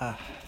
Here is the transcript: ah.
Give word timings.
ah. 0.00 0.39